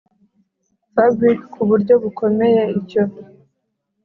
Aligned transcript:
fabric 0.93 1.39
kuburyo 1.53 1.93
bukomeye 2.03 2.61
icyo 2.79 3.03